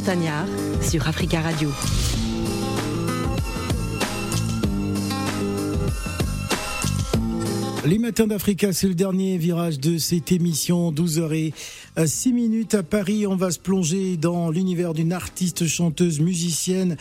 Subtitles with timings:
[0.00, 0.46] Montagnard
[0.80, 1.68] sur Africa Radio.
[7.84, 11.52] Les matins d'Africa, c'est le dernier virage de cette émission, 12h et
[12.06, 13.26] 6 minutes à Paris.
[13.26, 16.96] On va se plonger dans l'univers d'une artiste, chanteuse, musicienne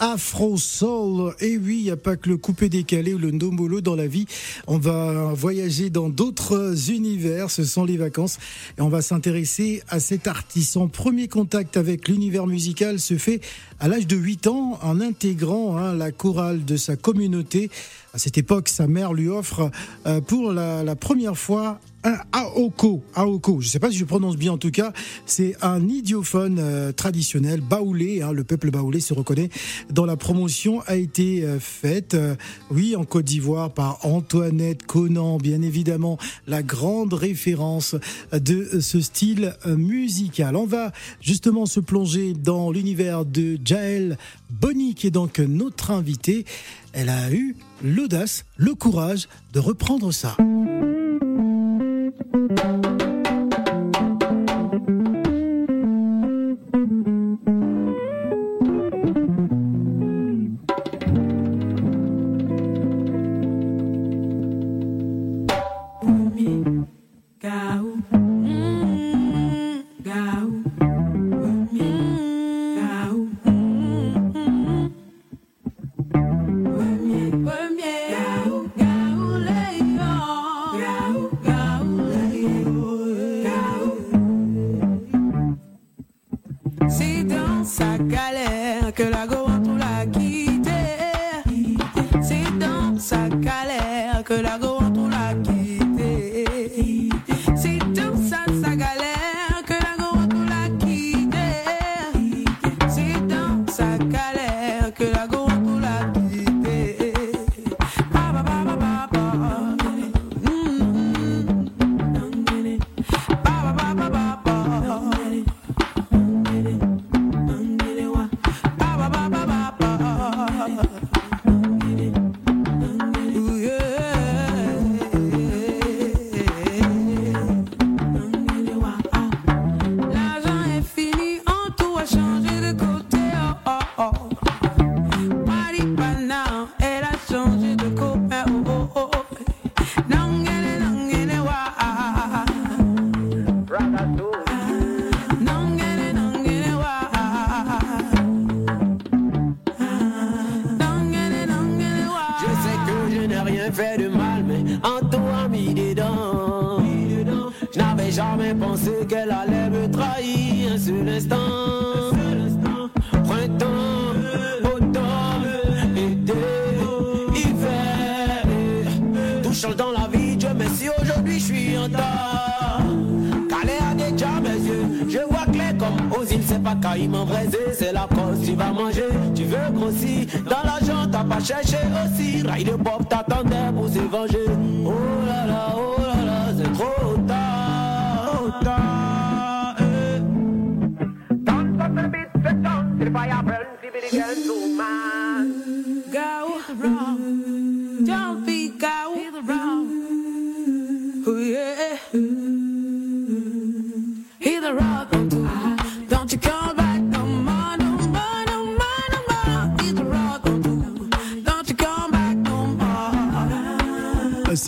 [0.00, 1.34] Afro Soul.
[1.40, 4.06] Et oui, il n'y a pas que le coupé décalé ou le ndombolo dans la
[4.06, 4.26] vie.
[4.66, 7.50] On va voyager dans d'autres univers.
[7.50, 8.38] Ce sont les vacances.
[8.78, 10.72] Et on va s'intéresser à cet artiste.
[10.72, 13.40] Son premier contact avec l'univers musical se fait
[13.80, 17.70] à l'âge de 8 ans en intégrant hein, la chorale de sa communauté.
[18.12, 19.70] À cette époque, sa mère lui offre
[20.06, 23.02] euh, pour la, la première fois un aoko.
[23.14, 24.92] Aoko, je ne sais pas si je prononce bien en tout cas,
[25.26, 29.50] c'est un idiophone euh, traditionnel, baoulé, hein, le peuple baoulé se reconnaît,
[29.90, 32.36] dont la promotion a été euh, faite, euh,
[32.70, 37.96] oui, en Côte d'Ivoire par Antoinette Conan, bien évidemment, la grande référence
[38.32, 40.56] de ce style musical.
[40.56, 44.18] On va justement se plonger dans l'univers de Jaël
[44.50, 46.44] Bonny, qui est donc notre invité.
[46.92, 47.54] Elle a eu
[47.84, 50.36] l'audace, le courage de reprendre ça.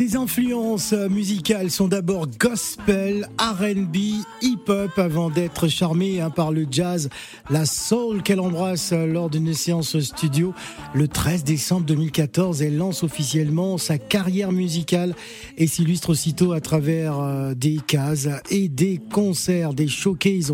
[0.03, 3.97] Ses influences musicales sont d'abord gospel, RB,
[4.43, 7.09] hip-hop avant d'être charmée hein, par le jazz,
[7.51, 10.55] la soul qu'elle embrasse lors d'une séance studio.
[10.93, 15.15] Le 13 décembre 2014, elle lance officiellement sa carrière musicale
[15.57, 20.53] et s'illustre aussitôt à travers euh, des cases et des concerts, des showcases,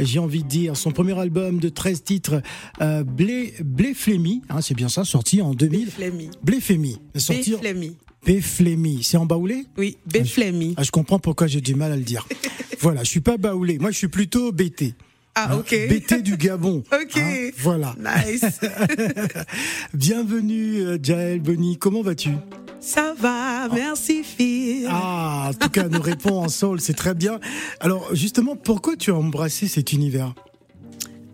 [0.00, 0.76] j'ai envie de dire.
[0.76, 2.42] Son premier album de 13 titres,
[2.80, 3.94] euh, Blé, Blé
[4.48, 5.90] hein, c'est bien ça, sorti en 2000.
[6.42, 6.98] Blé Flémy.
[7.14, 7.54] Sorti
[8.24, 9.02] Béflémy.
[9.02, 10.74] C'est en baoulé Oui, Béflémy.
[10.76, 12.26] Ah, je comprends pourquoi j'ai du mal à le dire.
[12.80, 13.78] voilà, je suis pas baoulé.
[13.78, 14.94] Moi, je suis plutôt BT.
[15.34, 15.74] Ah, ok.
[15.88, 16.82] BT du Gabon.
[16.92, 17.16] ok.
[17.16, 17.94] Hein, voilà.
[17.98, 18.44] Nice.
[19.94, 21.78] Bienvenue, euh, Jaël Bonny.
[21.78, 22.30] Comment vas-tu?
[22.80, 24.86] Ça va, merci Phil.
[24.88, 27.40] Ah, en tout cas, nous répond en sol, c'est très bien.
[27.80, 30.34] Alors, justement, pourquoi tu as embrassé cet univers?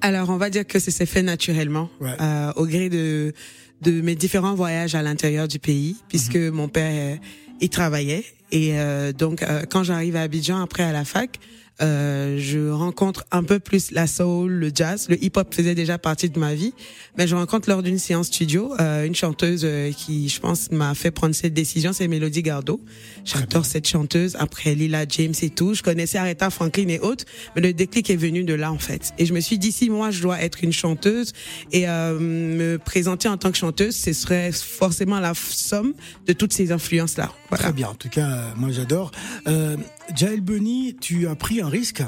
[0.01, 3.33] Alors, on va dire que ça s'est fait naturellement, euh, au gré de
[3.83, 6.51] de mes différents voyages à l'intérieur du pays, puisque mhm.
[6.51, 7.19] mon père,
[7.61, 8.25] il travaillait.
[8.51, 11.39] Et euh, donc, euh, quand j'arrive à Abidjan après à la fac,
[11.83, 15.07] euh, je rencontre un peu plus la soul, le jazz.
[15.09, 16.73] Le hip-hop faisait déjà partie de ma vie,
[17.19, 20.95] mais je rencontre lors d'une séance studio euh, une chanteuse euh, qui, je pense, m'a
[20.95, 22.81] fait prendre cette décision, c'est Mélodie Gardot.
[23.25, 24.37] J'adore cette chanteuse.
[24.39, 27.25] Après Lila James et tout, je connaissais Aretha Franklin et autres,
[27.55, 29.13] mais le déclic est venu de là en fait.
[29.19, 31.33] Et je me suis dit si moi je dois être une chanteuse
[31.73, 35.95] et euh, me présenter en tant que chanteuse, ce serait forcément la somme
[36.27, 37.33] de toutes ces influences là.
[37.51, 37.89] Très bien.
[37.89, 39.11] En tout cas, moi j'adore.
[39.47, 39.77] Euh,
[40.15, 42.03] Jaël Bunny, tu as pris un risque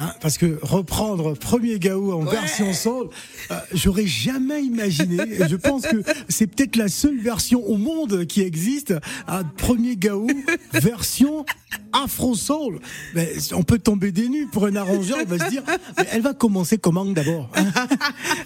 [0.00, 3.10] Hein, parce que reprendre Premier Gaou en version soul,
[3.50, 5.18] euh, j'aurais jamais imaginé.
[5.48, 8.94] je pense que c'est peut-être la seule version au monde qui existe,
[9.28, 10.26] un Premier Gaou
[10.72, 11.46] version
[11.92, 12.80] Afro Soul.
[13.14, 15.18] Mais on peut tomber des nues pour un arrangeur.
[15.20, 15.62] Il va se dire,
[16.10, 17.48] elle va commencer comment d'abord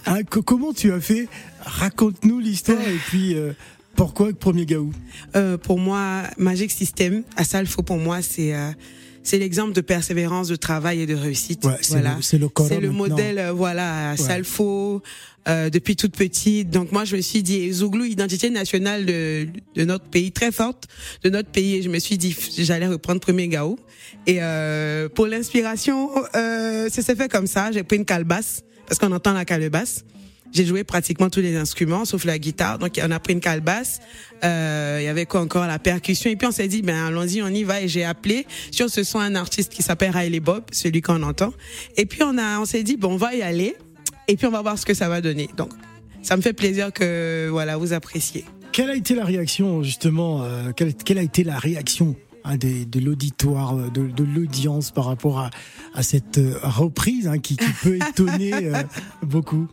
[0.05, 1.27] hein, Comment tu as fait?
[1.61, 3.33] Raconte-nous l'histoire et puis.
[3.33, 3.53] Euh,
[3.95, 4.91] pourquoi Premier Gaou?
[5.35, 7.43] Euh, Pour moi, Magic System, à
[7.85, 8.71] pour moi, c'est euh,
[9.23, 11.61] c'est l'exemple de persévérance, de travail et de réussite.
[11.63, 12.17] voilà.
[12.21, 15.01] C'est le, C'est le modèle, euh, voilà, Salfo,
[15.47, 16.69] euh, depuis toute petite.
[16.69, 20.87] Donc moi, je me suis dit, Zouglou, identité nationale de, de notre pays, très forte
[21.23, 21.75] de notre pays.
[21.75, 23.79] Et je me suis dit, j'allais reprendre Premier Gao.
[24.27, 27.71] Et euh, pour l'inspiration, euh, ça s'est fait comme ça.
[27.71, 30.03] J'ai pris une calebasse, parce qu'on entend la calebasse.
[30.53, 32.77] J'ai joué pratiquement tous les instruments, sauf la guitare.
[32.77, 33.99] Donc, on a pris une calebasse.
[34.43, 35.65] Euh, il y avait quoi encore?
[35.65, 36.29] La percussion.
[36.29, 37.81] Et puis, on s'est dit, ben, allons-y, on y va.
[37.81, 41.53] Et j'ai appelé sur ce son un artiste qui s'appelle Riley Bob, celui qu'on entend.
[41.97, 43.75] Et puis, on a, on s'est dit, bon, on va y aller.
[44.27, 45.49] Et puis, on va voir ce que ça va donner.
[45.57, 45.71] Donc,
[46.21, 48.45] ça me fait plaisir que, voilà, vous appréciez.
[48.71, 52.83] Quelle a été la réaction, justement, euh, quelle, quelle, a été la réaction hein, de,
[52.83, 55.49] de l'auditoire, de, de l'audience par rapport à,
[55.95, 58.83] à cette euh, reprise hein, qui, qui, peut étonner euh,
[59.21, 59.67] beaucoup?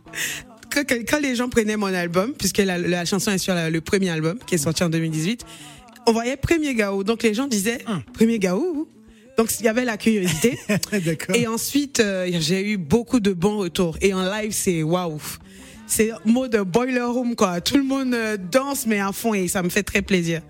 [0.73, 4.39] Quand, les gens prenaient mon album, puisque la, la chanson est sur le premier album
[4.45, 5.45] qui est sorti en 2018,
[6.07, 7.03] on voyait premier Gao.
[7.03, 8.01] Donc les gens disaient hum.
[8.13, 8.87] premier Gao.
[9.37, 10.57] Donc il y avait la curiosité.
[11.33, 13.97] et ensuite euh, j'ai eu beaucoup de bons retours.
[14.01, 15.21] Et en live c'est waouh.
[15.87, 17.61] C'est mode boiler room quoi.
[17.61, 20.41] Tout le monde euh, danse mais à fond et ça me fait très plaisir.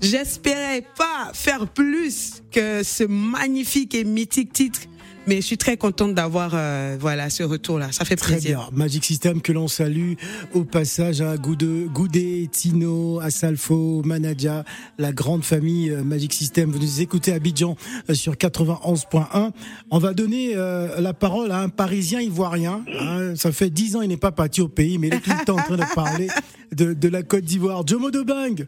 [0.00, 4.80] J'espérais pas faire plus que ce magnifique et mythique titre
[5.26, 7.92] mais je suis très contente d'avoir euh, voilà ce retour là.
[7.92, 8.68] Ça fait très plaisir.
[8.70, 8.78] Bien.
[8.78, 10.14] Magic System que l'on salue
[10.52, 14.64] au passage à Goudé, Goudé Tino, Asalfo, Manadja,
[14.98, 16.70] la grande famille euh, Magic System.
[16.70, 17.76] Vous nous écoutez à Abidjan
[18.10, 19.50] euh, sur 91.1.
[19.90, 22.84] On va donner la parole à un Parisien ivoirien.
[23.00, 23.34] Hein.
[23.36, 25.44] Ça fait dix ans il n'est pas parti au pays, mais il est tout le
[25.44, 26.28] temps en train de parler
[26.72, 27.86] de, de la Côte d'Ivoire.
[27.86, 28.66] Jomo de Bang.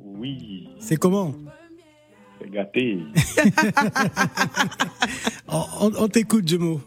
[0.00, 0.68] Oui.
[0.80, 1.34] C'est comment?
[2.40, 2.98] C'est gâté.
[5.48, 6.80] on, t'écoute, Jomo.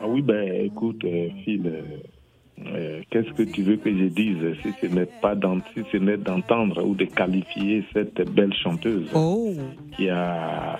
[0.00, 1.82] Ah oui, ben écoute, euh, Phil, euh,
[2.66, 7.04] euh, qu'est-ce que tu veux que je dise si ce n'est pas d'entendre ou de
[7.04, 9.52] qualifier cette belle chanteuse oh.
[9.96, 10.78] qui a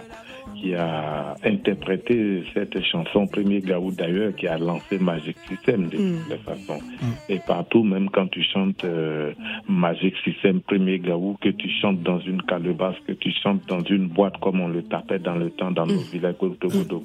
[0.56, 6.19] qui a interprété cette chanson, Premier Gaou d'ailleurs, qui a lancé Magic System de mm.
[6.29, 6.79] toute façon.
[6.79, 7.32] Mm.
[7.32, 9.32] Et partout, même quand tu chantes euh,
[9.69, 14.08] Magic System, Premier Gaou, que tu chantes dans une calebasse, que tu chantes dans une
[14.08, 16.11] boîte comme on le tapait dans le temps dans nos mm.
[16.12, 16.35] villages.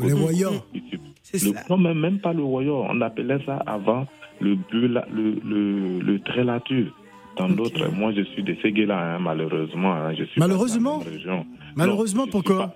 [0.01, 0.63] Les voyants.
[1.69, 2.85] Non, mais même pas le voyant.
[2.89, 4.05] On appelait ça avant
[4.39, 6.95] le, le, le, le trélature
[7.37, 7.89] dans d'autres.
[7.91, 9.93] Moi, je suis de Séguéla, hein, malheureusement.
[9.93, 11.01] Hein, je suis malheureusement
[11.75, 12.75] Malheureusement, pourquoi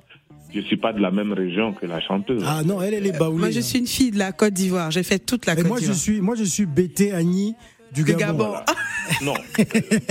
[0.54, 2.44] je suis pas de la même région que la chanteuse.
[2.48, 3.40] Ah non, elle, elle est baoulée.
[3.40, 4.92] Moi, je suis une fille de la Côte d'Ivoire.
[4.92, 5.82] J'ai fait toute la Côte d'Ivoire.
[5.82, 7.56] Moi, je suis, moi, je suis Bété Annie
[7.94, 8.54] du Gabon.
[9.22, 9.34] non,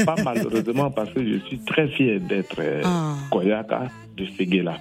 [0.04, 3.14] pas malheureusement parce que je suis très fier d'être euh, ah.
[3.30, 4.76] Koyaka de Seguela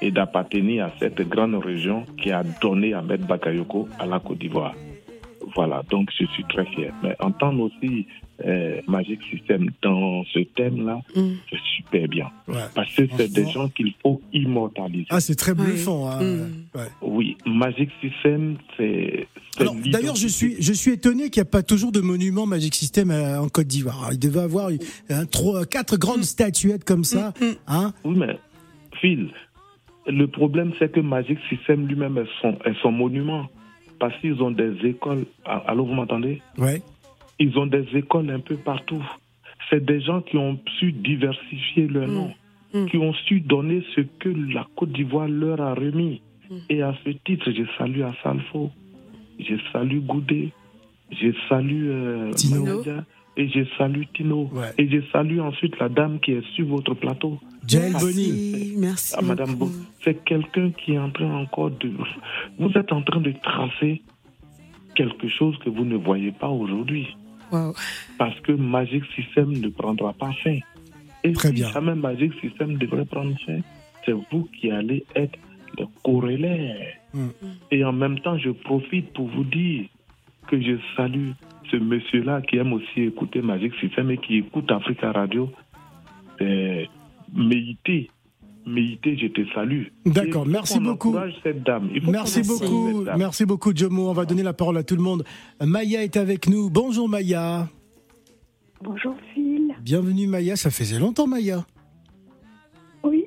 [0.00, 4.74] et d'appartenir à cette grande région qui a donné Ahmed Bakayoko à la Côte d'Ivoire.
[5.54, 6.92] Voilà, donc je suis très fier.
[7.02, 8.06] Mais entendre aussi
[8.44, 11.32] euh, Magic System dans ce thème-là, mm.
[11.50, 12.30] c'est super bien.
[12.74, 14.20] Parce que c'est des gens qu'il faut
[15.10, 16.10] Ah, c'est très bluffant.
[16.10, 16.22] Hein.
[16.22, 16.78] Mm.
[17.02, 19.26] Oui, Magic System, c'est.
[19.86, 23.10] D'ailleurs, je suis, je suis étonné qu'il n'y a pas toujours de monument Magic System
[23.10, 24.10] euh, en Côte d'Ivoire.
[24.12, 24.70] Il devait avoir
[25.10, 26.24] un, trois, quatre grandes mm.
[26.24, 27.34] statuettes comme ça.
[27.66, 28.38] Hein oui, mais
[29.00, 29.30] Phil,
[30.06, 33.46] le problème, c'est que Magic System lui-même est son, est son monument
[33.98, 35.26] parce qu'ils ont des écoles.
[35.44, 36.42] Allô, vous m'entendez?
[36.58, 36.82] Oui.
[37.38, 39.04] Ils ont des écoles un peu partout.
[39.70, 42.14] C'est des gens qui ont su diversifier leur mm.
[42.14, 42.32] nom,
[42.74, 42.86] mm.
[42.86, 46.22] qui ont su donner ce que la Côte d'Ivoire leur a remis.
[46.50, 46.56] Mm.
[46.70, 48.70] Et à ce titre, je salue Assalfo,
[49.38, 50.52] je salue Goudé,
[51.10, 52.30] je salue euh,
[53.36, 54.50] et je salue Tino.
[54.78, 57.38] Et je salue ensuite la dame qui est sur votre plateau.
[58.00, 58.74] Bonny.
[58.76, 59.14] Merci.
[59.16, 59.56] Ah, Madame
[60.02, 61.92] c'est quelqu'un qui est en train encore de.
[62.58, 64.02] Vous êtes en train de tracer
[64.94, 67.16] quelque chose que vous ne voyez pas aujourd'hui.
[68.18, 70.58] Parce que Magic System ne prendra pas fin.
[71.24, 71.70] Et Très si bien.
[71.70, 73.60] jamais Magic System devrait prendre fin,
[74.04, 75.38] c'est vous qui allez être
[75.78, 76.94] les corrélait.
[77.14, 77.28] Mm.
[77.70, 79.86] Et en même temps, je profite pour vous dire
[80.48, 81.30] que je salue
[81.70, 85.50] ce monsieur-là qui aime aussi écouter Magic System et qui écoute Africa Radio.
[87.34, 88.10] Méité.
[88.64, 89.86] Méité, je te salue.
[90.06, 91.16] D'accord, merci beaucoup.
[91.42, 91.90] Cette dame.
[92.06, 94.08] merci beaucoup, merci beaucoup, Jomo.
[94.08, 95.24] On va donner la parole à tout le monde.
[95.60, 96.70] Maya est avec nous.
[96.70, 97.68] Bonjour Maya.
[98.80, 99.51] Bonjour Phil.
[99.82, 101.66] Bienvenue Maya, ça faisait longtemps Maya.
[103.02, 103.26] Oui.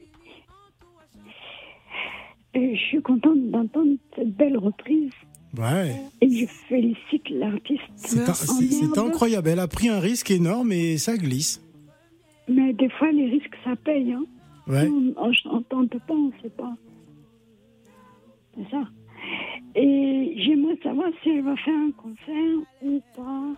[2.53, 5.12] Et je suis contente d'entendre cette belle reprise.
[5.57, 5.95] Ouais.
[6.21, 7.81] Et je félicite l'artiste.
[7.95, 9.50] C'est incroyable.
[9.50, 11.62] Elle a pris un risque énorme et ça glisse.
[12.47, 14.13] Mais des fois, les risques, ça paye.
[14.13, 14.24] Hein.
[14.65, 14.88] Ouais.
[14.88, 16.74] On tente pas, on ne sait pas.
[18.55, 18.83] C'est ça.
[19.75, 23.55] Et j'aimerais savoir si elle va faire un concert ou pas.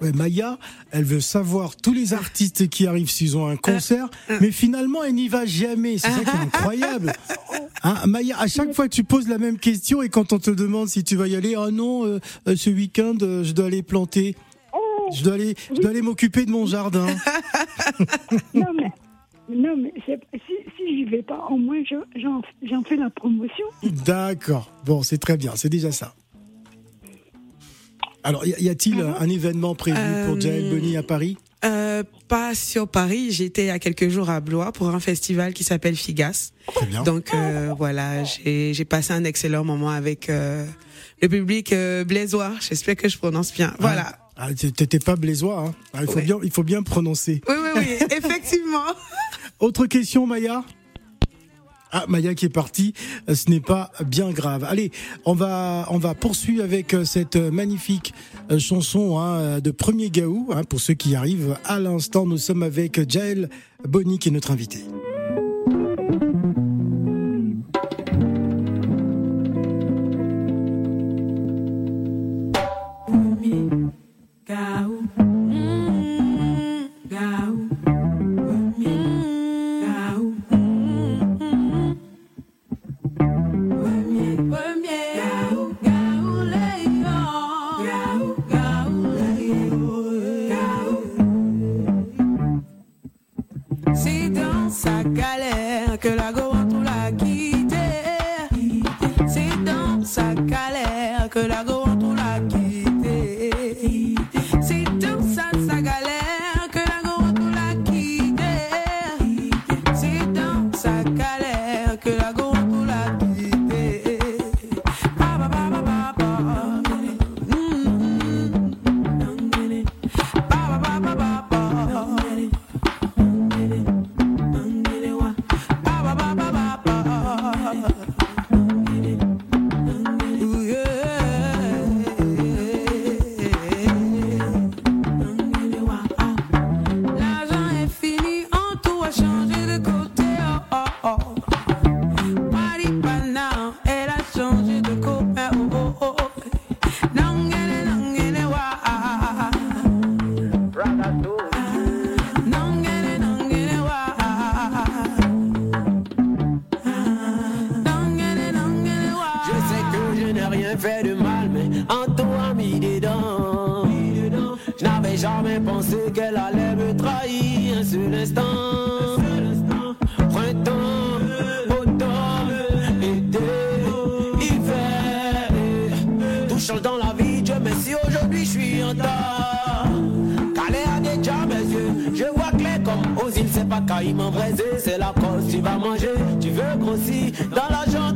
[0.00, 0.58] Maya,
[0.90, 4.08] elle veut savoir tous les artistes qui arrivent s'ils ont un concert,
[4.40, 5.98] mais finalement, elle n'y va jamais.
[5.98, 7.12] C'est ça qui est incroyable.
[7.82, 10.88] Hein, Maya, à chaque fois, tu poses la même question et quand on te demande
[10.88, 13.82] si tu vas y aller, oh non, euh, euh, ce week-end, euh, je dois aller
[13.82, 14.34] planter.
[15.12, 17.06] Je dois aller, je dois aller m'occuper de mon jardin.
[18.54, 18.90] non, mais,
[19.50, 20.12] non, mais si,
[20.76, 23.66] si j'y vais pas, au moins j'en fais la promotion.
[23.82, 24.72] D'accord.
[24.86, 26.14] Bon, c'est très bien, c'est déjà ça.
[28.24, 31.36] Alors, y a-t-il un événement prévu pour Jael Bonny à Paris?
[31.64, 35.52] euh, pas sur Paris, j'étais il y a quelques jours à Blois pour un festival
[35.54, 36.52] qui s'appelle Figas.
[36.74, 37.02] Très bien.
[37.02, 40.66] Donc euh, voilà, j'ai passé un excellent moment avec euh,
[41.22, 42.52] le public euh, blésois.
[42.60, 43.70] J'espère que je prononce bien.
[43.74, 43.76] Ah.
[43.80, 44.18] Voilà.
[44.36, 47.40] Ah, T'étais pas blésois, hein ah, il, faut bien, il faut bien prononcer.
[47.48, 48.86] Oui, oui, oui, effectivement.
[49.60, 50.64] Autre question, Maya?
[51.96, 52.92] Ah, Maya qui est partie,
[53.28, 54.64] euh, ce n'est pas bien grave.
[54.64, 54.90] Allez,
[55.24, 58.12] on va on va poursuivre avec euh, cette magnifique
[58.50, 60.48] euh, chanson hein, de premier Gaou.
[60.52, 63.48] Hein, pour ceux qui arrivent à l'instant, nous sommes avec Jael
[63.86, 64.78] Bonny qui est notre invité.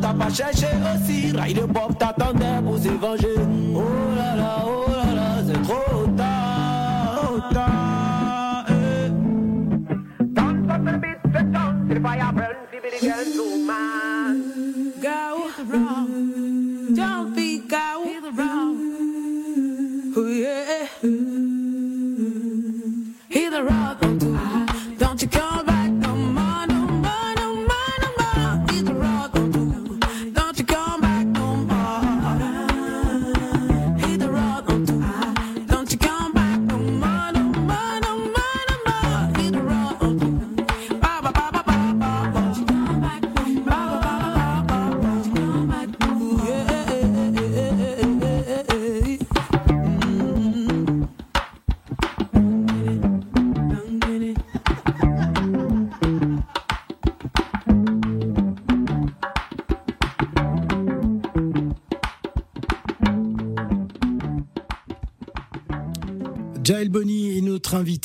[0.09, 1.33] t'as pas cherché aussi.
[1.37, 3.35] Ride Bob t'attendait pour s'évanger.
[3.75, 3.83] Oh
[4.17, 7.15] là là, oh là là, c'est trop tard.
[7.17, 8.65] Trop tard.
[8.69, 9.11] Eh.
[10.85, 11.19] The beat,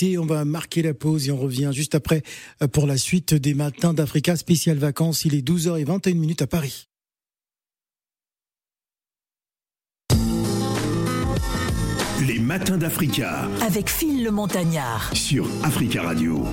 [0.03, 0.17] invité.
[0.17, 2.24] On va marquer la pause et on revient juste après
[2.62, 5.25] euh, pour la suite des matins d'Africa spécial vacances.
[5.25, 6.88] Il est 12h21 minutes à Paris.
[12.25, 13.50] Les matins d'Africa.
[13.62, 15.12] Avec Phil le Montagnard.
[15.13, 16.45] Sur Africa Radio.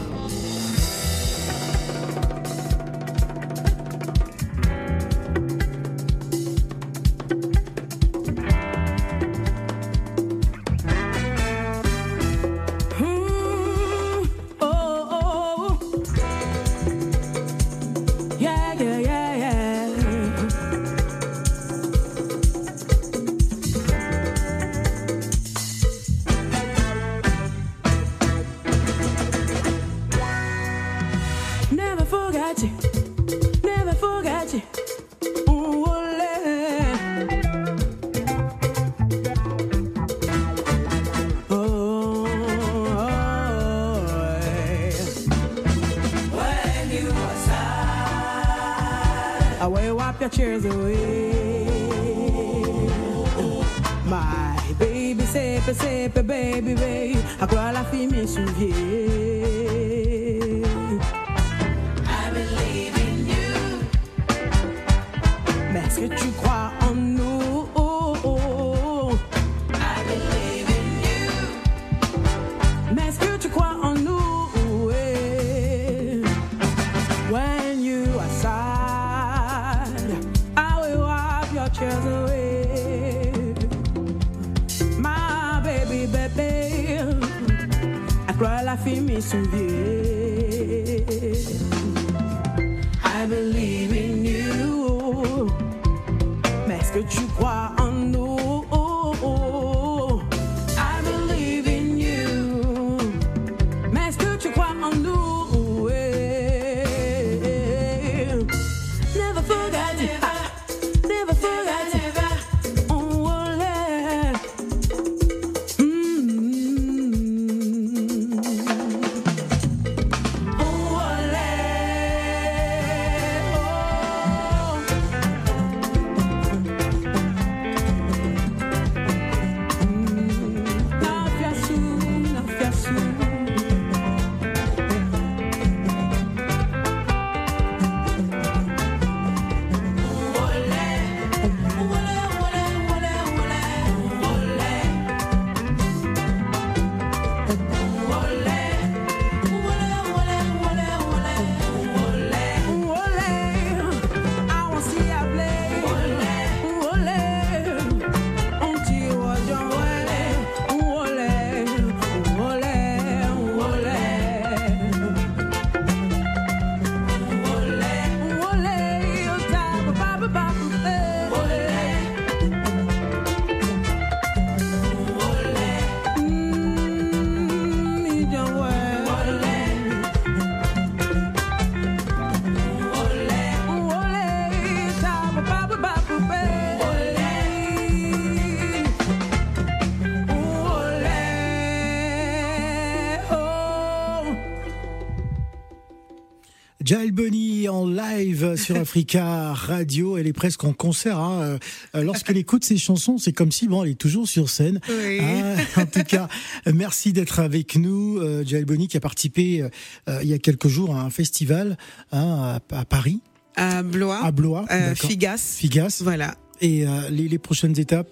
[198.57, 200.17] Sur Africa Radio.
[200.17, 201.19] Elle est presque en concert.
[201.19, 201.59] Hein.
[201.95, 204.81] Euh, lorsqu'elle écoute ses chansons, c'est comme si bon, elle est toujours sur scène.
[204.89, 205.57] Hein.
[205.77, 206.29] en tout cas,
[206.73, 210.95] merci d'être avec nous, euh, Bonny, qui a participé euh, il y a quelques jours
[210.95, 211.77] à un festival
[212.13, 213.21] hein, à, Paris.
[213.57, 214.21] À Blois.
[214.23, 214.67] À Blois.
[214.95, 215.57] Figas.
[215.59, 216.01] Figas.
[216.03, 216.35] Voilà.
[216.61, 218.09] Et les, prochaines étapes?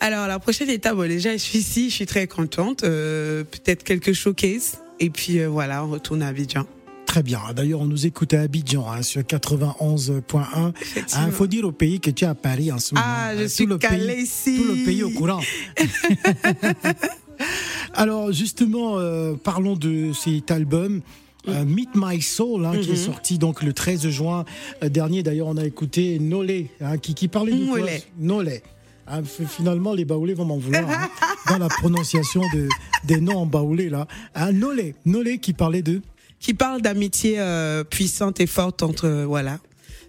[0.00, 2.80] Alors la prochaine étape, déjà je suis ici, je suis très contente.
[2.80, 6.66] Peut-être quelques showcases et puis voilà, on retourne à Abidjan.
[7.10, 7.40] Très bien.
[7.56, 10.72] D'ailleurs, on nous écoute à Abidjan hein, sur 91.1.
[10.94, 13.04] Il ah, faut dire au pays que tu es à Paris en ce moment.
[13.04, 14.56] Ah, je suis le pays, ici.
[14.56, 15.40] Tout le pays au courant.
[17.94, 21.00] Alors justement, euh, parlons de cet album.
[21.48, 22.96] Euh, Meet My Soul, hein, qui est mhm.
[22.96, 24.44] sorti donc le 13 juin
[24.84, 25.24] euh, dernier.
[25.24, 27.80] D'ailleurs, on a écouté Nolé, hein, qui, qui parlait de quoi
[28.20, 28.62] Nolé.
[29.08, 30.84] Ah, finalement, les baoulés vont m'en vouloir
[31.48, 32.68] dans la prononciation de,
[33.02, 34.06] des noms en baoulé là.
[34.52, 36.02] Nolé, Nolé qui parlait de
[36.40, 39.58] qui parle d'amitié euh, puissante et forte entre euh, voilà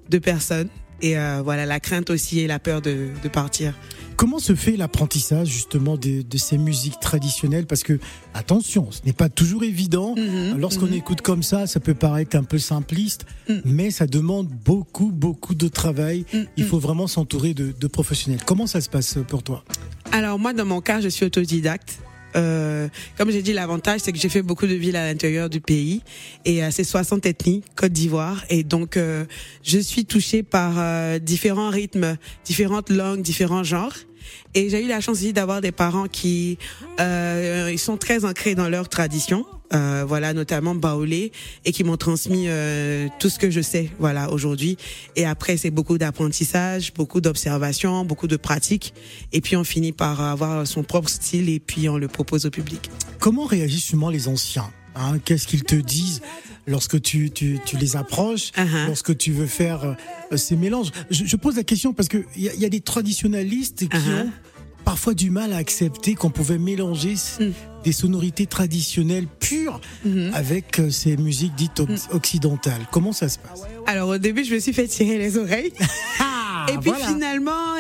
[0.10, 0.70] deux personnes
[1.02, 3.74] et euh, voilà la crainte aussi et la peur de, de partir.
[4.16, 7.66] Comment se fait l'apprentissage justement de, de, ces musiques traditionnelles?
[7.66, 8.00] Parce que
[8.36, 10.14] attention, ce n'est pas toujours évident.
[10.16, 10.94] Mhm, Lorsqu'on mhm.
[10.94, 13.56] écoute comme ça, ça peut paraître un peu simpliste, mm.
[13.66, 16.26] mais ça demande beaucoup, beaucoup de travail.
[16.34, 16.68] Mm, Il mm.
[16.68, 18.42] faut vraiment s'entourer de, de professionnels.
[18.46, 19.64] Comment ça se passe pour toi?
[20.12, 21.98] Alors moi, dans mon cas, je suis autodidacte.
[22.36, 25.62] Euh, comme j'ai dit, l'avantage, c'est que j'ai fait beaucoup de villes à l'intérieur du
[25.62, 26.02] pays
[26.46, 28.44] et euh, c'est 60 ethnies, Côte d'Ivoire.
[28.50, 29.26] Et donc, euh,
[29.64, 33.96] je suis touchée par euh, différents rythmes, différentes langues, différents genres.
[34.54, 36.58] Et j'ai eu la chance aussi d'avoir des parents qui
[37.00, 41.32] euh, ils sont très ancrés dans leur tradition, euh, voilà, notamment Baolé,
[41.66, 44.78] et qui m'ont transmis euh, tout ce que je sais, voilà, aujourd'hui.
[45.16, 48.94] Et après, c'est beaucoup d'apprentissage, beaucoup d'observation, beaucoup de pratique,
[49.32, 52.50] et puis on finit par avoir son propre style et puis on le propose au
[52.50, 52.90] public.
[53.20, 55.20] Comment réagissent souvent les anciens hein?
[55.24, 56.22] Qu'est-ce qu'ils te disent
[56.68, 58.88] lorsque tu, tu, tu les approches, Uh -huh.
[58.88, 59.80] lorsque tu veux faire
[60.32, 60.92] euh, ces mélanges?
[61.10, 64.00] Je, je, pose la question parce qu'il y, a, y a des traditionalistes qui Uh
[64.00, 64.22] -huh.
[64.26, 64.32] ont
[64.84, 67.46] parfois du mal à accepter qu'on pouvait mélanger Mm.
[67.84, 70.32] des sonorités traditionnelles pures Mhm.
[70.34, 72.86] avec euh, ces musiques dites oc- occidentales.
[72.92, 73.62] Comment ça se passe?
[73.88, 75.74] Alors au début, je me suis fait tirer les oreilles.
[76.20, 77.08] Ah, Et puis voilà.
[77.08, 77.76] finalement,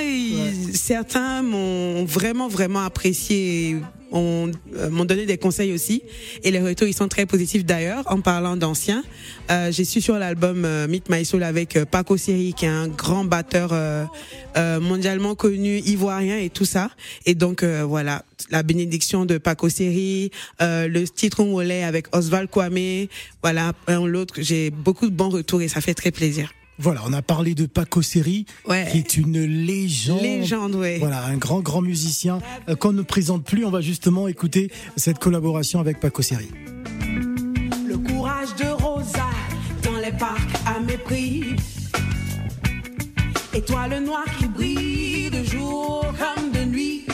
[0.73, 3.77] certains m'ont vraiment vraiment apprécié,
[4.13, 6.03] euh, m'ont donné des conseils aussi.
[6.43, 8.03] Et les retours ils sont très positifs d'ailleurs.
[8.07, 9.03] En parlant d'anciens,
[9.49, 12.69] euh, j'ai su sur l'album euh, Meet My Soul avec euh, Paco Seri, qui est
[12.69, 14.05] un grand batteur euh,
[14.57, 16.91] euh, mondialement connu, ivoirien et tout ça.
[17.25, 23.07] Et donc euh, voilà, la bénédiction de Paco euh, le titre Ngolais avec Oswald Kwame,
[23.41, 24.35] voilà, l'autre.
[24.39, 26.51] J'ai beaucoup de bons retours et ça fait très plaisir.
[26.81, 28.87] Voilà, on a parlé de Paco Seri, Ouais.
[28.91, 30.21] qui est une légende.
[30.21, 30.97] Légende, ouais.
[30.97, 32.39] Voilà, un grand, grand musicien
[32.69, 33.65] euh, qu'on ne présente plus.
[33.65, 36.49] On va justement écouter cette collaboration avec Paco Seri.
[37.87, 39.29] Le courage de Rosa
[39.83, 41.43] dans les parcs à mépris.
[43.53, 47.05] Étoile noire qui brille de jour comme de nuit.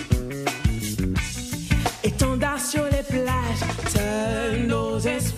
[2.06, 5.37] Étendard sur les plages, seuls nos esprits.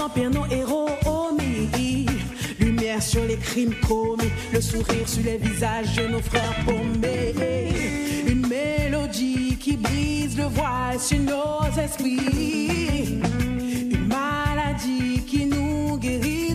[0.00, 2.06] Nos empires, nos héros omis.
[2.58, 7.34] Lumière sur les crimes commis, le sourire sur les visages de nos frères paumés.
[8.26, 13.20] Une mélodie qui brise le voile sur nos esprits.
[13.90, 16.49] Une maladie qui nous guérit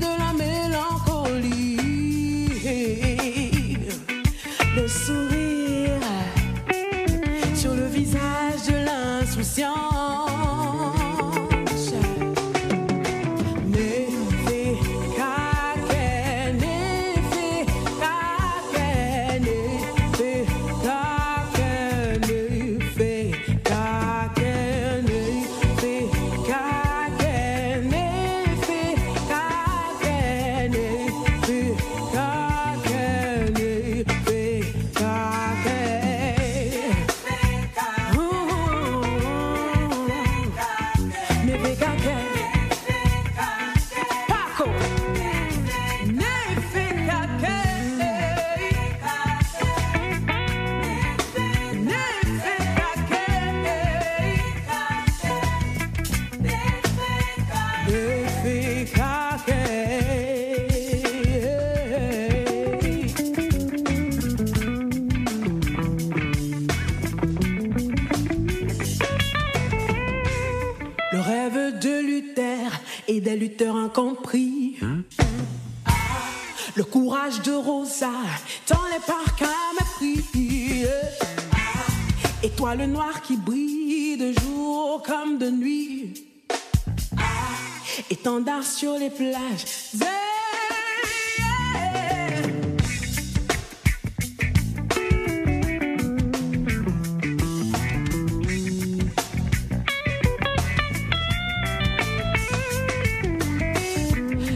[88.65, 89.63] Sur les plages.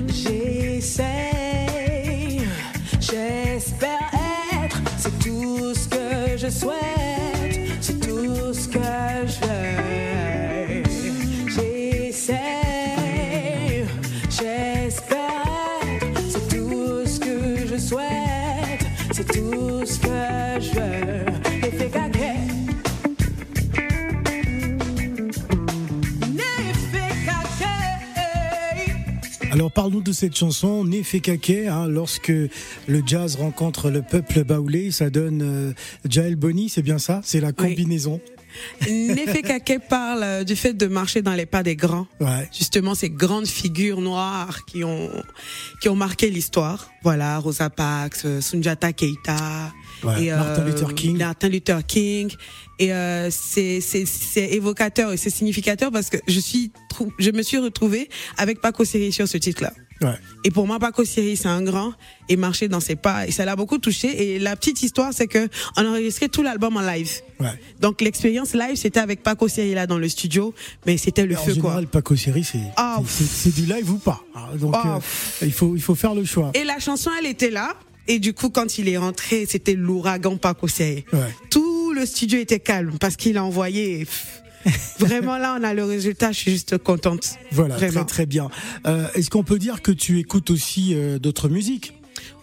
[0.08, 1.28] J'essaie,
[3.00, 4.12] j'espère
[4.66, 8.80] être, c'est tout ce que je souhaite, c'est tout ce que
[9.28, 9.49] je.
[29.80, 35.10] Parle-nous de cette chanson, Nefe Kake, hein, lorsque le jazz rencontre le peuple baoulé, ça
[35.10, 37.22] donne euh, Jael Boni, c'est bien ça?
[37.24, 38.20] C'est la combinaison
[38.82, 42.08] L'effet Kake parle euh, du fait de marcher dans les pas des grands.
[42.20, 42.50] Ouais.
[42.52, 45.10] Justement, ces grandes figures noires qui ont
[45.82, 46.92] qui ont marqué l'histoire.
[47.04, 49.72] Voilà, Rosa Parks, euh, Sundiata Keita,
[50.04, 51.18] Ouais, Martin Luther King.
[51.18, 52.32] Martin Luther King.
[52.80, 56.72] Et euh, c'est c'est c'est évocateur et c'est significateur parce que je suis
[57.18, 59.74] je me suis retrouvée avec Paco Seri sur ce titre-là.
[60.46, 61.92] Et pour moi, Paco Siri, c'est un grand
[62.30, 63.28] et marcher dans ses pas.
[63.28, 64.36] Et ça l'a beaucoup touché.
[64.36, 67.12] Et la petite histoire, c'est que on a enregistré tout l'album en live.
[67.82, 70.54] Donc l'expérience live, c'était avec Paco Siri là dans le studio,
[70.86, 71.92] mais c'était le feu en général, quoi.
[71.92, 74.22] Paco Siri, c'est Ah, c'est du live ou pas.
[74.36, 74.56] hein.
[74.56, 75.00] Donc Ah,
[75.42, 76.52] euh, il faut il faut faire le choix.
[76.54, 77.76] Et la chanson, elle était là.
[78.10, 81.06] Et du coup, quand il est rentré, c'était l'ouragan Paco Siri.
[81.14, 81.20] Ouais.
[81.52, 84.06] Tout le studio était calme parce qu'il a envoyé.
[85.00, 86.32] Vraiment là, on a le résultat.
[86.32, 87.36] Je suis juste contente.
[87.52, 87.92] Voilà, Vraiment.
[88.04, 88.50] très très bien.
[88.88, 91.94] Euh, Est-ce qu'on peut dire que tu écoutes aussi euh, d'autres musiques?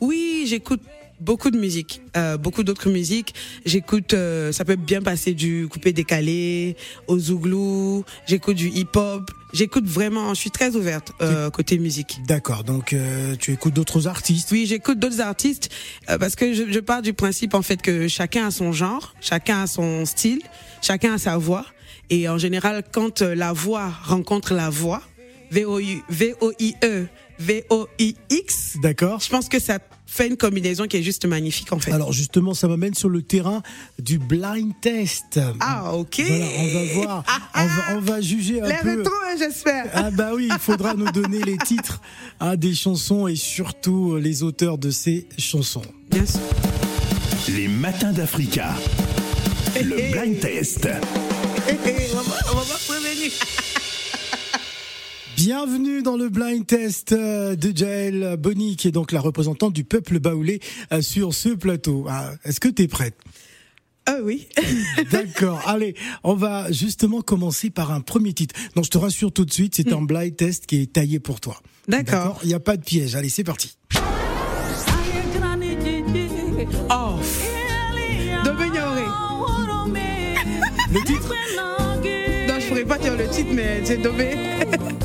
[0.01, 0.81] Oui, j'écoute
[1.21, 3.35] beaucoup de musique, euh, beaucoup d'autres musiques.
[3.65, 6.77] J'écoute, euh, ça peut bien passer du coupé décalé
[7.07, 8.05] au zouglou.
[8.27, 9.31] J'écoute du hip-hop.
[9.53, 10.35] J'écoute vraiment.
[10.35, 12.19] Je suis très ouverte euh, côté musique.
[12.27, 12.95] D'accord, donc
[13.41, 14.51] tu écoutes d'autres artistes?
[14.53, 15.71] Oui, j'écoute d'autres artistes
[16.07, 19.63] parce que je, je pars du principe en fait que chacun a son genre, chacun
[19.63, 20.41] a son style,
[20.83, 21.65] chacun a sa voix.
[22.11, 25.03] Et en général, quand la voix rencontre la voix,
[25.51, 27.07] V-O-I- V-O-I-E,
[27.39, 29.21] V-O-I-X, D'accord.
[29.21, 31.93] je pense que ça fait une combinaison qui est juste magnifique en fait.
[31.93, 33.63] Alors justement, ça m'amène sur le terrain
[33.99, 35.41] du blind test.
[35.61, 36.23] ah, ok.
[36.27, 38.97] Voilà, on va voir, on va, on va juger un Les peu.
[38.99, 39.87] rétros, hein, j'espère.
[39.93, 42.01] Ah bah oui, il faudra nous donner les titres
[42.41, 45.83] hein, des chansons et surtout euh, les auteurs de ces chansons.
[46.11, 46.41] Bien sûr.
[47.49, 48.75] Les matins d'Africa.
[49.77, 50.87] Le blind test.
[51.69, 53.31] on va, on va prévenir.
[55.37, 59.85] Bienvenue dans le blind test euh, de Jaël Bonny, qui est donc la représentante du
[59.85, 60.61] peuple baoulé
[60.93, 62.07] euh, sur ce plateau.
[62.09, 63.15] Ah, Est-ce que tu es prête?
[64.07, 64.49] Ah oui.
[65.13, 65.61] D'accord.
[65.67, 65.95] Allez,
[66.25, 68.55] on va justement commencer par un premier titre.
[68.75, 71.39] Donc je te rassure tout de suite, c'est un blind test qui est taillé pour
[71.41, 71.61] toi.
[71.87, 72.41] D'accord.
[72.43, 73.15] Il n'y a pas de piège.
[73.15, 73.77] Allez, c'est parti.
[76.91, 77.19] Oh.
[80.93, 81.35] Le titre?
[82.49, 84.35] Non, je pourrais pas dire le titre, mais c'est Domé.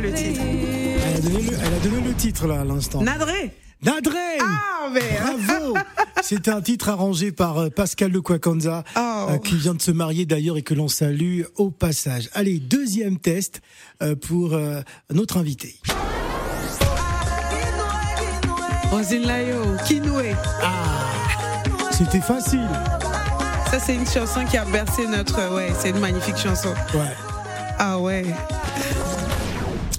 [0.00, 0.40] le titre.
[0.42, 3.02] elle a, donné le, elle a donné le titre là à l'instant.
[3.02, 3.52] Nadré.
[3.82, 5.00] Nadré Ah, mais.
[5.20, 5.76] Bravo
[6.22, 9.26] C'est un titre arrangé par euh, Pascal Le Kwakanza, Oh.
[9.30, 12.28] euh, qui vient de se marier d'ailleurs et que l'on salue au passage.
[12.34, 13.60] Allez, deuxième test
[14.02, 14.58] euh, pour
[15.12, 15.76] notre invité.
[18.90, 20.34] Rosine Layo, Kinoué.
[21.92, 22.68] C'était facile.
[23.70, 25.54] Ça, c'est une chanson qui a bercé notre.
[25.54, 26.70] Ouais, c'est une magnifique chanson.
[26.94, 27.00] Ouais.
[27.78, 28.24] Ah ouais.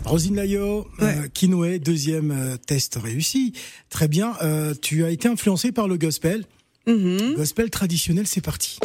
[0.09, 1.29] Rosine Layo, euh, Ouais.
[1.31, 3.53] Kinoué, deuxième euh, test réussi.
[3.91, 4.33] Très bien.
[4.41, 6.45] Euh, tu as été influencé par le gospel.
[6.87, 7.35] Mhm.
[7.35, 8.79] Gospel traditionnel, c'est parti.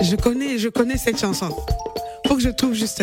[0.00, 1.48] Je connais, je connais cette chanson.
[2.28, 3.02] Faut que je trouve juste.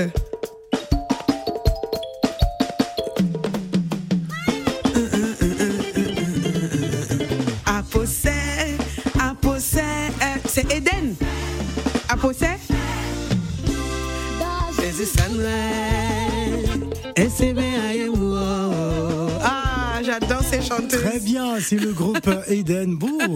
[19.43, 21.01] Ah, j'adore ces chanteuses.
[21.01, 22.95] Très bien, c'est le groupe Eden.
[22.95, 23.35] Bon,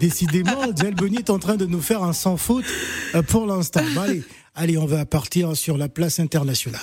[0.00, 2.64] décidément, Jael Bonny est en train de nous faire un sans faute
[3.14, 3.80] euh, pour l'instant.
[4.00, 4.22] Allez,
[4.54, 6.80] allez, on va partir sur la place internationale.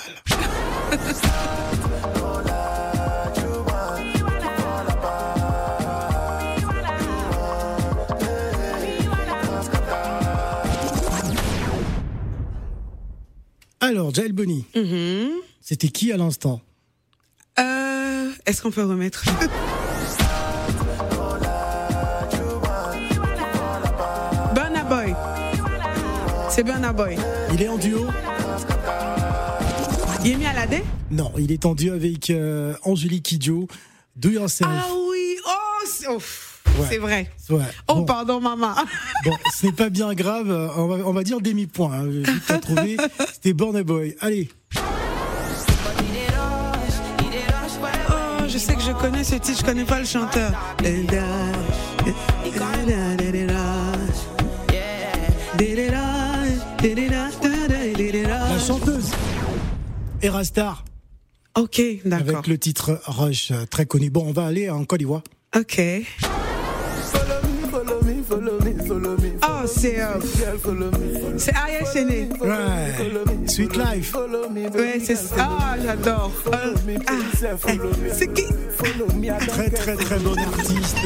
[13.86, 15.30] Alors, Jael Bonny, Mhm.
[15.60, 16.60] c'était qui à l'instant?
[17.60, 19.24] Euh, Est-ce qu'on peut remettre?
[24.54, 25.14] Burna Boy.
[26.50, 27.16] C'est Burna Boy.
[27.52, 28.06] Il est en duo?
[30.24, 30.82] Il est mis à la D?
[31.10, 33.68] Non, il est en duo avec euh, Angélique Kidjo.
[34.16, 34.70] Do yourself.
[34.72, 35.50] Ah oui, oh,
[36.10, 36.18] oh,
[36.78, 36.86] Ouais.
[36.90, 37.30] c'est vrai.
[37.50, 37.62] Ouais.
[37.88, 38.74] Oh, Bon, pardon, maman.
[39.24, 40.48] bon, ce n'est pas bien grave.
[40.76, 41.92] On va, on va dire demi-point.
[41.92, 42.96] Hein, t'as trouvé.
[43.32, 44.14] C'était Born Boy.
[44.20, 44.48] Allez.
[48.08, 50.52] Oh, je sais que je connais ce titre, je connais pas le chanteur.
[58.48, 59.10] La chanteuse.
[60.22, 60.84] Erastar.
[61.56, 62.28] Ok, d'accord.
[62.28, 64.10] Avec le titre Rush, euh, très connu.
[64.10, 65.22] Bon, on va aller en Côte d'Ivoire.
[65.56, 65.80] Ok.
[69.66, 70.20] Euh,
[71.38, 71.52] c'est.
[71.54, 72.28] Ariel Chené.
[73.48, 74.14] Sweet Life.
[74.14, 75.34] Ouais, c'est ça.
[75.38, 76.32] Ah, j'adore.
[76.52, 76.58] Ah,
[78.12, 78.44] c'est qui?
[79.48, 80.98] Très, très, très bon artiste.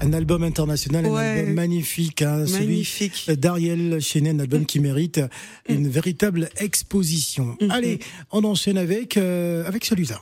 [0.00, 2.22] Un album international, un album magnifique.
[2.22, 3.14] Hein, magnifique.
[3.14, 5.20] Celui d'Ariel Chené, un album qui mérite
[5.68, 7.56] une véritable exposition.
[7.60, 7.70] Mhm.
[7.70, 7.98] Allez,
[8.32, 10.20] on enchaîne avec, euh, avec celui-là.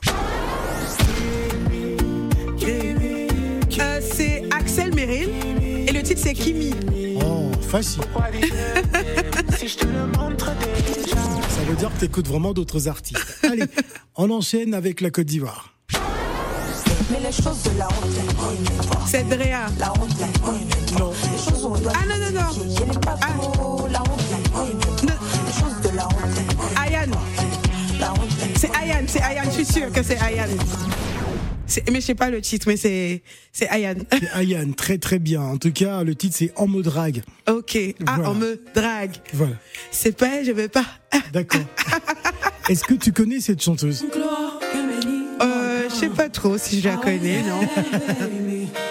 [3.79, 5.29] Euh, c'est Axel Merrill
[5.87, 6.71] et le titre c'est Kimi.
[7.71, 8.03] Facile.
[11.47, 13.39] Ça veut dire que tu écoutes vraiment d'autres artistes.
[13.43, 13.63] Allez,
[14.17, 15.73] on enchaîne avec la Côte d'Ivoire.
[19.07, 19.67] C'est Drea.
[20.99, 21.13] Non.
[21.93, 22.49] Ah non, non, non.
[23.21, 23.27] Ah.
[26.83, 27.15] Ayane.
[28.57, 30.57] C'est Ayane, c'est Ayane, je suis sûre que c'est Ayane.
[31.91, 34.03] Mais je sais pas le titre, mais c'est c'est Ayane.
[34.11, 35.41] C'est Ayane, très très bien.
[35.41, 37.21] En tout cas, le titre c'est En me drague.
[37.49, 37.77] Ok.
[38.07, 39.15] Ah, on me drague.
[39.33, 39.55] Voilà.
[39.91, 40.85] C'est pas, je veux pas.
[41.33, 41.61] D'accord.
[42.69, 44.05] Est-ce que tu connais cette chanteuse?
[45.41, 47.59] Euh, Je sais pas trop si je la connais, non.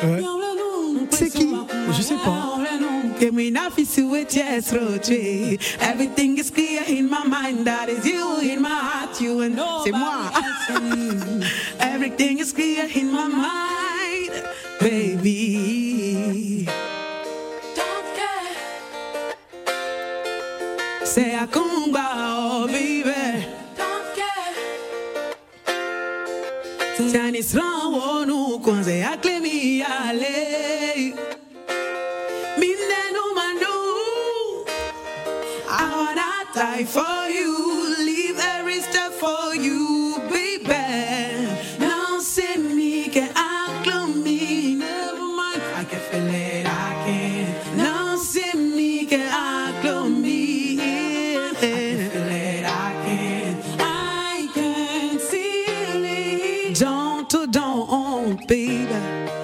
[0.08, 0.22] Ouais.
[1.10, 1.54] C'est qui?
[1.96, 2.58] Je sais pas.
[3.20, 5.58] Give me nothing so it, yes, road tree.
[5.78, 7.66] Everything is clear in my mind.
[7.66, 10.30] That is you in my heart, you and c'est moi.
[11.80, 14.42] Everything is clear in my mind,
[14.80, 16.66] baby.
[17.76, 18.56] Don't care.
[21.04, 23.44] Say à combat, oh baby.
[23.76, 24.54] Don't care.
[26.96, 29.30] Tiens, ils seront au nous quand c'est à clé.
[36.60, 37.96] Die for you.
[38.04, 41.48] Leave every step for you, baby.
[41.78, 44.76] Now send me, can acclimate.
[44.76, 47.76] Never mind, I can feel it, I can.
[47.78, 50.80] Now send me, can acclimate.
[50.80, 53.50] I can feel it, I can.
[53.80, 56.78] I can feel it.
[56.78, 59.39] Don't don't, baby.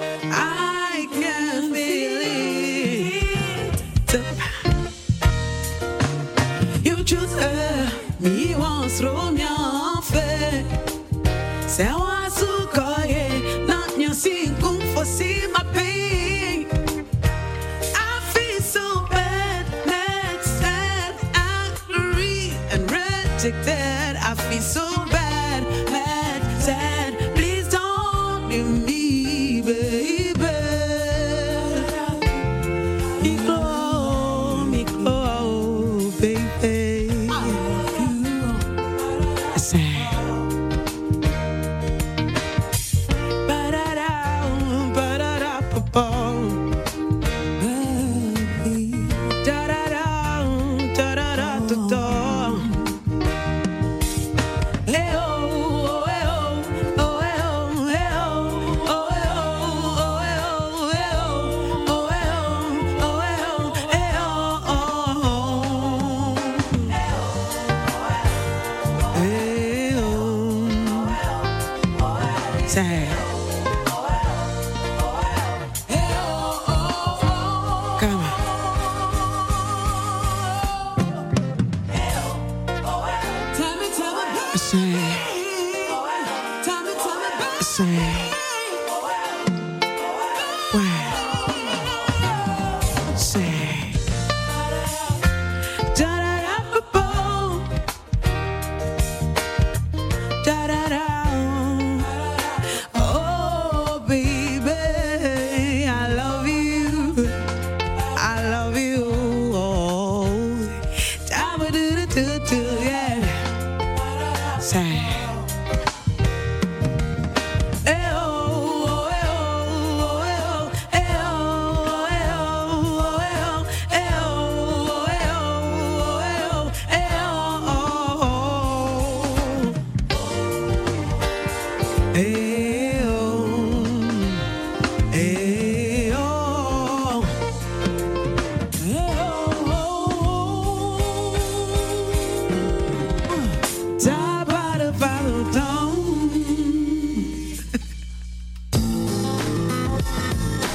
[11.76, 12.05] sell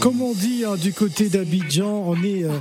[0.00, 2.52] Comme on dit hein, du côté d'Abidjan, on est euh,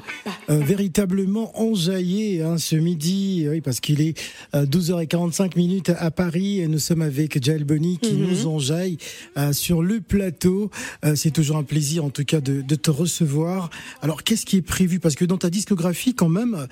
[0.49, 4.19] euh, véritablement enjaillé hein, ce midi, oui, parce qu'il est
[4.55, 8.97] euh, 12h45 minutes à Paris et nous sommes avec Jael Bonny qui nous enjaille
[9.37, 10.71] euh, sur le plateau.
[11.05, 13.69] Euh, C'est toujours un plaisir en tout cas de, de te recevoir.
[14.01, 14.99] Alors qu'est-ce qui est prévu?
[14.99, 16.67] Parce que dans ta discographie quand même,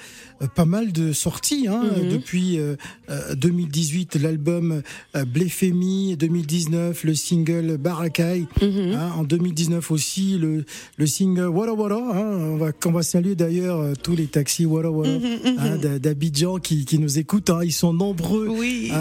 [0.56, 2.76] pas mal de sorties hein, depuis euh,
[3.10, 4.82] euh, 2018, l'album
[5.14, 10.66] Bléphémie, 2019 le single Barakai, hein, en 2019 aussi le le,
[10.98, 11.96] le signe Wara Wara.
[11.96, 12.38] Hein.
[12.40, 15.58] On, va, on va saluer d'ailleurs euh, tous les taxis Wara Wara mhm, mhm.
[15.60, 17.50] hein, d'Abidjan qui, qui nous écoutent.
[17.50, 17.62] Hein.
[17.64, 18.92] Ils sont nombreux oui.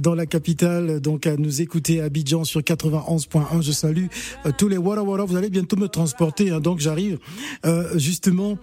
[0.00, 3.62] dans la capitale donc à nous écouter à Abidjan sur 91.1.
[3.62, 4.06] Je salue
[4.46, 5.24] euh, tous les Wara Wara.
[5.24, 7.18] Vous allez bientôt me transporter, donc j'arrive.
[7.64, 8.58] Euh, justement,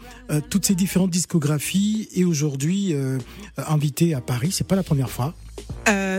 [0.49, 2.95] toutes ces différentes discographies et aujourd'hui
[3.57, 4.49] invité à Paris.
[4.51, 5.33] C'est pas la première fois.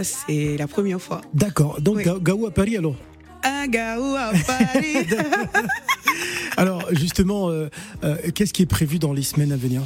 [0.02, 1.20] c'est la première fois.
[1.32, 1.80] D'accord.
[1.80, 2.96] Donc Gaou à Paris alors?
[3.44, 5.06] Un Gaou à Paris.
[6.56, 7.68] Alors justement, euh,
[8.02, 9.82] euh, qu'est-ce qui est prévu dans les semaines à venir?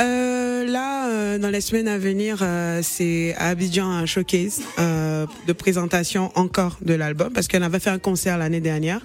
[0.00, 5.52] Euh, là, euh, dans les semaines à venir, euh, c'est à Abidjan un showcase de
[5.52, 9.00] présentation encore de l'album parce qu'on avait fait un concert l'année dernière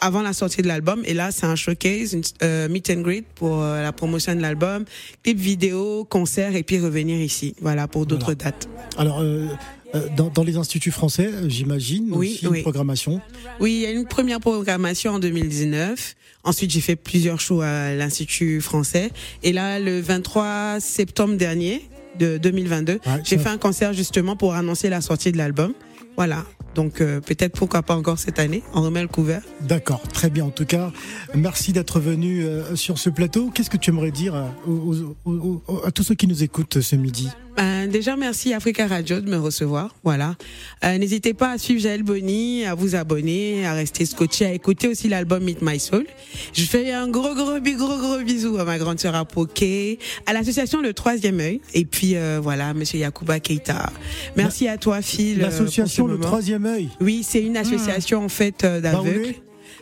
[0.00, 3.60] avant la sortie de l'album et là c'est un showcase, une meet and greet pour
[3.60, 4.84] la promotion de l'album,
[5.22, 8.68] clip vidéo, concert et puis revenir ici, voilà pour d'autres dates.
[8.98, 9.46] Alors euh,
[10.16, 13.20] dans, dans, les instituts français, euh, j'imagine, oui, aussi une programmation.
[13.60, 16.16] Oui, il y a une première programmation en 2019.
[16.42, 19.10] Ensuite, j'ai fait plusieurs shows à l'Institut français.
[19.42, 21.88] Et là, le 23 septembre dernier
[22.18, 25.72] de 2022, j'ai fait un concert justement pour annoncer la sortie de l'album.
[26.16, 26.44] Voilà.
[26.74, 29.42] Donc euh, peut-être pourquoi pas encore cette année, on remet le couvert.
[29.60, 30.44] D'accord, très bien.
[30.44, 30.92] En tout cas,
[31.32, 33.50] merci d'être venu sur ce plateau.
[33.54, 37.28] Qu'est-ce que tu aimerais dire à tous ceux qui nous écoutent ce midi?
[37.56, 39.94] Ben, déjà, merci Africa Radio de me recevoir.
[40.02, 40.34] Voilà.
[40.84, 44.88] Euh, N'hésitez pas à suivre Jaël Bonny, à vous abonner, à rester scotché, à écouter
[44.88, 46.06] aussi l'album Meet My Soul.
[46.52, 50.80] Je fais un gros, gros, gros, gros bisou à ma grande sœur Apoké, à l'association
[50.80, 53.92] Le Troisième Œil, et puis euh, voilà, Monsieur Yakuba Keita.
[54.36, 55.40] Merci à toi, Phil.
[55.40, 56.88] Euh, l'association Le Troisième Œil.
[57.00, 59.34] Oui, c'est une association en fait euh, d'aveugles.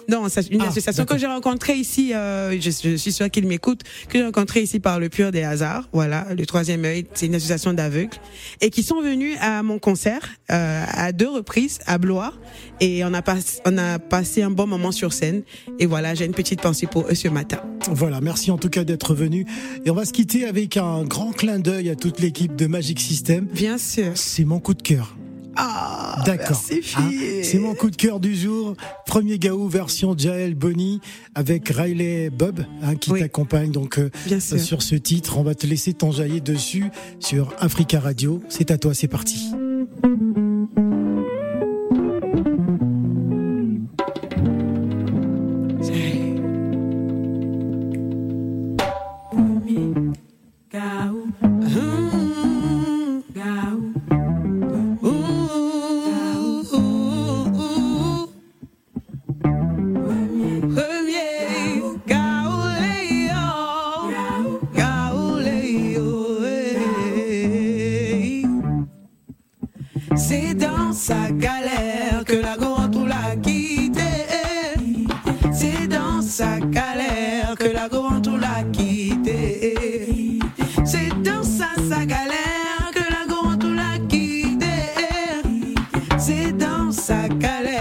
[0.09, 4.19] Non, une ah, association que j'ai rencontrée ici, euh, je, suis sûre qu'il m'écoute, que
[4.19, 5.89] j'ai rencontrée ici par le pur des hasards.
[5.93, 8.17] Voilà, le troisième œil, c'est une association d'aveugles
[8.61, 12.33] et qui sont venus à mon concert euh, à deux reprises à Blois
[12.81, 15.43] et on a, pas, on a passé un bon moment sur scène.
[15.79, 17.61] Et voilà, j'ai une petite pensée pour eux ce matin.
[17.91, 19.47] Voilà, merci en tout cas d'être venu.
[19.85, 23.01] Et on va se quitter avec un grand clin d'œil à toute l'équipe de Magic
[23.01, 23.47] System.
[23.53, 24.13] Bien sûr.
[24.15, 25.17] C'est mon coup de cœur.
[25.57, 26.63] Ah, D'accord.
[26.97, 27.11] Hein,
[27.43, 28.75] c'est mon coup de cœur du jour.
[29.07, 31.01] Premier Gaou version Jael Bonny
[31.35, 35.39] avec Riley Bob hein, qui t'accompagne donc euh, sur ce titre.
[35.39, 36.91] On va te laisser t'enjailler dessus
[37.21, 38.43] sur Africa Radio.
[38.49, 39.53] C'est à toi, c'est parti.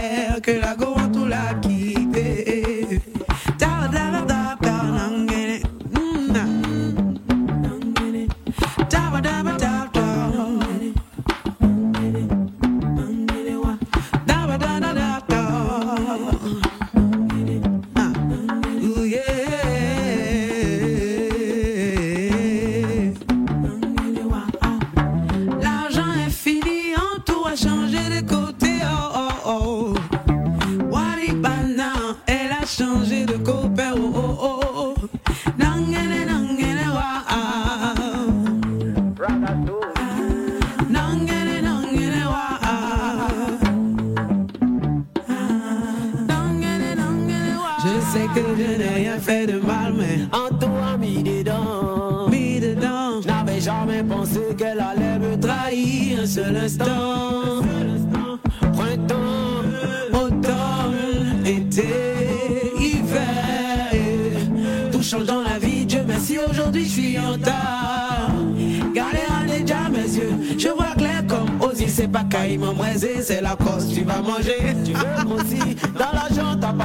[0.02, 0.58] C'est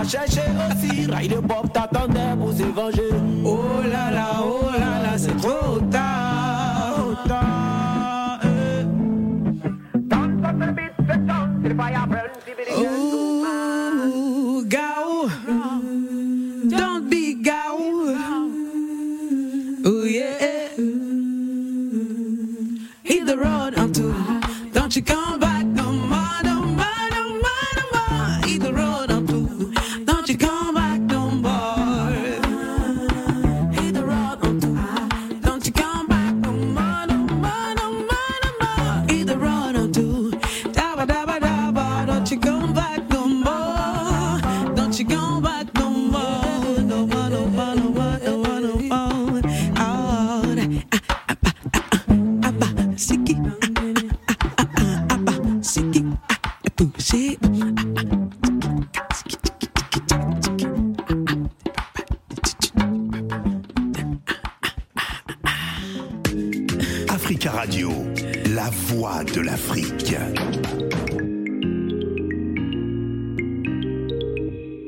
[0.09, 1.07] cherché aussi.
[1.07, 3.11] Rail de Bob t'attendait pour se venger.
[3.44, 3.59] Oh
[3.90, 4.65] là là, oh